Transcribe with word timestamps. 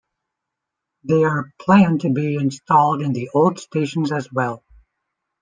They 1.03 1.23
are 1.25 1.53
planned 1.61 2.01
to 2.01 2.09
be 2.11 2.33
installed 2.35 3.03
in 3.03 3.13
the 3.13 3.29
old 3.35 3.59
stations 3.59 4.11
as 4.11 4.33
well. 4.33 4.63